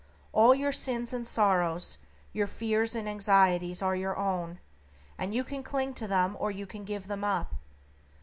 All 0.33 0.55
your 0.55 0.71
sins 0.71 1.13
and 1.13 1.27
sorrows, 1.27 1.99
your 2.33 2.47
fears 2.47 2.95
and 2.95 3.07
anxieties 3.07 3.83
are 3.83 3.95
your 3.95 4.17
own, 4.17 4.57
and 5.15 5.31
you 5.35 5.43
can 5.43 5.61
cling 5.61 5.93
to 5.93 6.07
them 6.07 6.35
or 6.39 6.49
you 6.49 6.65
can 6.65 6.83
give 6.85 7.07
them 7.07 7.23
up. 7.23 7.53